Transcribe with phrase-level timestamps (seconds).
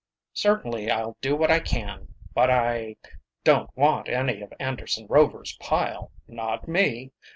[0.33, 2.15] "Certainly, I'll do what I can.
[2.33, 2.95] But I
[3.43, 7.11] don't want any of Anderson Rover's pile not me.